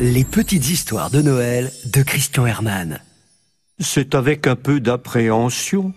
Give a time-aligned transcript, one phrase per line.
[0.00, 3.00] Les petites histoires de Noël de Christian Hermann.
[3.80, 5.92] C'est avec un peu d'appréhension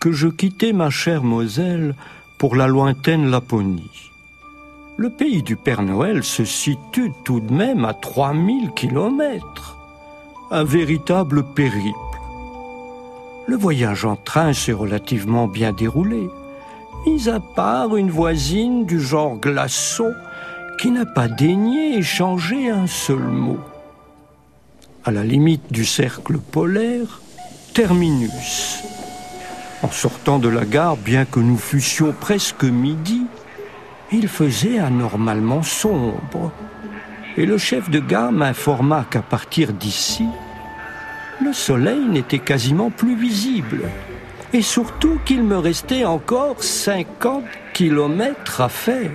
[0.00, 1.94] que je quittais ma chère Moselle
[2.38, 3.90] pour la lointaine Laponie.
[4.96, 9.76] Le pays du Père Noël se situe tout de même à 3000 kilomètres.
[10.50, 11.98] Un véritable périple.
[13.46, 16.28] Le voyage en train s'est relativement bien déroulé,
[17.06, 20.12] mis à part une voisine du genre glaçon
[20.78, 23.58] qui n'a pas daigné échanger un seul mot.
[25.04, 27.20] À la limite du cercle polaire,
[27.74, 28.82] terminus.
[29.82, 33.26] En sortant de la gare, bien que nous fussions presque midi,
[34.12, 36.52] il faisait anormalement sombre.
[37.36, 40.24] Et le chef de gare m'informa qu'à partir d'ici,
[41.42, 43.82] le soleil n'était quasiment plus visible.
[44.52, 49.10] Et surtout qu'il me restait encore 50 kilomètres à faire.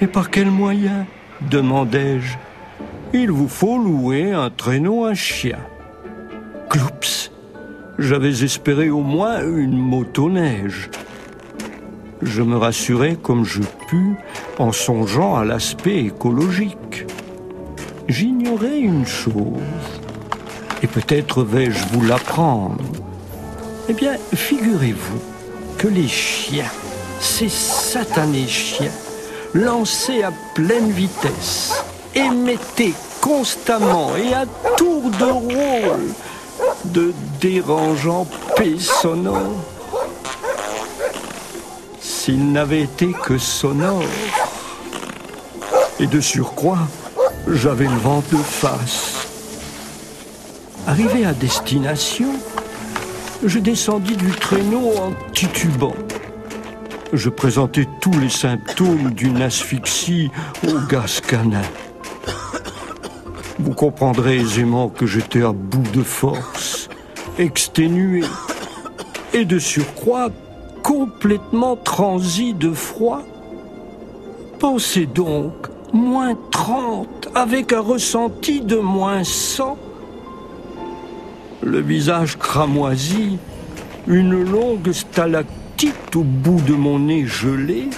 [0.00, 1.06] Et par quel moyen
[1.50, 2.36] demandai-je.
[3.12, 5.58] Il vous faut louer un traîneau à chien.
[6.68, 7.30] Cloups
[7.98, 10.90] J'avais espéré au moins une motoneige.
[12.22, 14.14] Je me rassurais comme je pus
[14.58, 17.06] en songeant à l'aspect écologique.
[18.08, 20.00] J'ignorais une chose,
[20.82, 22.84] et peut-être vais-je vous l'apprendre.
[23.88, 25.20] Eh bien, figurez-vous
[25.78, 26.70] que les chiens,
[27.20, 28.90] ces satanés chiens,
[29.54, 31.84] lancés à pleine vitesse,
[32.14, 36.14] émettaient constamment et à tour de rôle
[36.86, 39.64] de dérangeants P sonores.
[42.00, 44.02] S'ils n'avaient été que sonores,
[45.98, 46.88] et de surcroît,
[47.46, 49.26] j'avais le vent de face.
[50.86, 52.32] Arrivé à destination,
[53.44, 55.94] je descendis du traîneau en titubant.
[57.12, 60.30] Je présentais tous les symptômes d'une asphyxie
[60.66, 61.62] au gaz canin.
[63.58, 66.88] Vous comprendrez aisément que j'étais à bout de force,
[67.36, 68.22] exténué,
[69.34, 70.28] et de surcroît
[70.84, 73.22] complètement transi de froid.
[74.60, 75.52] Pensez donc,
[75.92, 79.76] moins 30, avec un ressenti de moins 100.
[81.62, 83.38] Le visage cramoisi,
[84.06, 85.59] une longue stalactite
[86.14, 87.88] au bout de mon nez gelé.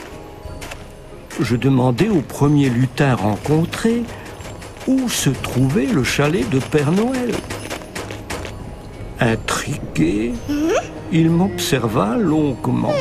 [1.41, 4.03] Je demandai au premier lutin rencontré
[4.87, 7.33] où se trouvait le chalet de Père Noël.
[9.19, 10.33] Intrigué,
[11.13, 12.95] il m'observa longuement,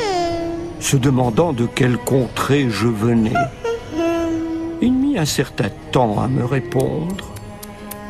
[0.80, 3.34] se demandant de quelle contrée je venais.
[4.82, 7.34] Il mit un certain temps à me répondre,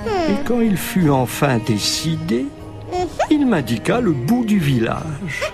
[0.05, 2.45] et quand il fut enfin décidé,
[3.29, 5.51] il m'indiqua le bout du village.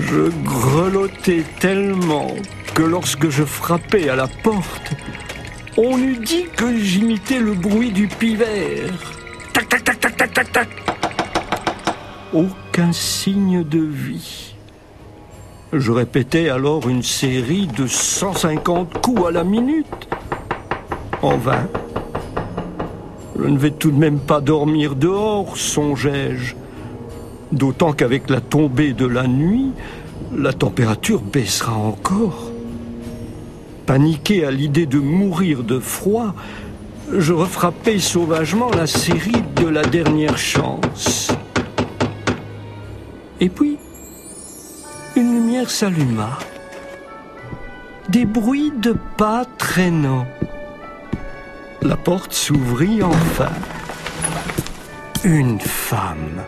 [0.00, 2.34] Je grelottais tellement
[2.74, 4.92] que lorsque je frappais à la porte,
[5.76, 8.90] on eût dit que j'imitais le bruit du pivert.
[9.52, 10.68] Tac, tac, tac, tac, tac, tac, tac.
[12.32, 14.54] Aucun signe de vie.
[15.72, 20.08] Je répétais alors une série de 150 coups à la minute.
[21.20, 21.68] En vain.
[23.38, 26.54] Je ne vais tout de même pas dormir dehors, songeai-je.
[27.52, 29.72] D'autant qu'avec la tombée de la nuit,
[30.36, 32.50] la température baissera encore.
[33.86, 36.34] Paniqué à l'idée de mourir de froid,
[37.12, 41.28] je refrappais sauvagement la série de la dernière chance.
[43.40, 43.78] Et puis,
[45.16, 46.38] une lumière s'alluma.
[48.10, 50.26] Des bruits de pas traînants.
[51.82, 53.50] La porte s'ouvrit enfin.
[55.24, 56.42] Une femme.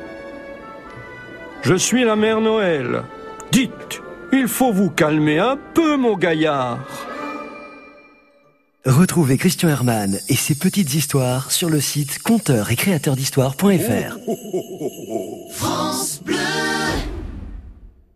[1.62, 3.04] Je suis la mère Noël.
[3.52, 4.02] Dites,
[4.32, 6.78] il faut vous calmer un peu, mon gaillard.
[8.84, 14.18] Retrouvez Christian Hermann et ses petites histoires sur le site conteur et créateur d'histoire.fr.
[15.52, 16.34] France Bleu.